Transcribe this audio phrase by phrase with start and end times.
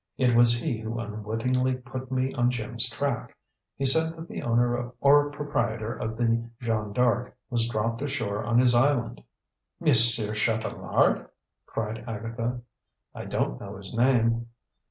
[0.17, 3.37] It was he who unwittingly put me on Jim's track.
[3.77, 8.57] He said that the owner or proprietor of the Jeanne D'Arc was dropped ashore on
[8.57, 9.21] his island."
[9.79, 11.27] "Monsieur Chatelard?"
[11.67, 12.61] cried Agatha.
[13.13, 14.47] "I don't know his name."